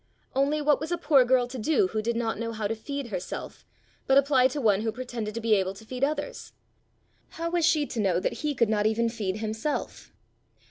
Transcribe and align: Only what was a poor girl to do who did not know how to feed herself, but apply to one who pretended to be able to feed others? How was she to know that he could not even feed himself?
Only 0.33 0.63
what 0.63 0.79
was 0.79 0.91
a 0.91 0.97
poor 0.97 1.23
girl 1.23 1.45
to 1.45 1.59
do 1.59 1.89
who 1.89 2.01
did 2.01 2.15
not 2.15 2.39
know 2.39 2.53
how 2.53 2.67
to 2.67 2.73
feed 2.73 3.09
herself, 3.09 3.67
but 4.07 4.17
apply 4.17 4.47
to 4.47 4.59
one 4.59 4.81
who 4.81 4.91
pretended 4.91 5.35
to 5.35 5.41
be 5.41 5.53
able 5.53 5.75
to 5.75 5.85
feed 5.85 6.03
others? 6.03 6.53
How 7.37 7.51
was 7.51 7.65
she 7.65 7.85
to 7.85 7.99
know 7.99 8.19
that 8.19 8.39
he 8.41 8.55
could 8.55 8.67
not 8.67 8.87
even 8.87 9.09
feed 9.09 9.37
himself? 9.37 10.11